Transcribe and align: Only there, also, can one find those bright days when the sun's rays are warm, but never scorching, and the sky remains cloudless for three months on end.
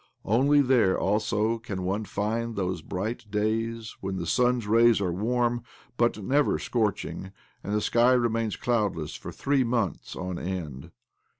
Only 0.25 0.61
there, 0.61 0.99
also, 0.99 1.59
can 1.59 1.83
one 1.83 2.05
find 2.05 2.55
those 2.55 2.81
bright 2.81 3.29
days 3.29 3.95
when 4.01 4.15
the 4.15 4.25
sun's 4.25 4.65
rays 4.65 4.99
are 4.99 5.11
warm, 5.13 5.61
but 5.95 6.23
never 6.23 6.57
scorching, 6.57 7.31
and 7.63 7.71
the 7.71 7.81
sky 7.81 8.13
remains 8.13 8.55
cloudless 8.55 9.13
for 9.13 9.31
three 9.31 9.63
months 9.63 10.15
on 10.15 10.39
end. 10.39 10.89